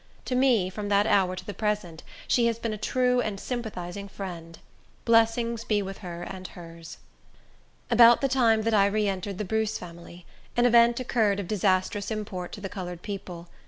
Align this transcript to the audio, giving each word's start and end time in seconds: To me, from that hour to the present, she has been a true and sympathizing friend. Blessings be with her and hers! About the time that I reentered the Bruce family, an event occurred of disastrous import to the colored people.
To 0.25 0.33
me, 0.33 0.71
from 0.71 0.89
that 0.89 1.05
hour 1.05 1.35
to 1.35 1.45
the 1.45 1.53
present, 1.53 2.01
she 2.27 2.47
has 2.47 2.57
been 2.57 2.73
a 2.73 2.77
true 2.79 3.21
and 3.21 3.39
sympathizing 3.39 4.07
friend. 4.07 4.57
Blessings 5.05 5.63
be 5.63 5.83
with 5.83 5.99
her 5.99 6.23
and 6.23 6.47
hers! 6.47 6.97
About 7.91 8.19
the 8.19 8.27
time 8.27 8.63
that 8.63 8.73
I 8.73 8.87
reentered 8.87 9.37
the 9.37 9.45
Bruce 9.45 9.77
family, 9.77 10.25
an 10.57 10.65
event 10.65 10.99
occurred 10.99 11.39
of 11.39 11.47
disastrous 11.47 12.09
import 12.09 12.51
to 12.53 12.61
the 12.61 12.67
colored 12.67 13.03
people. 13.03 13.47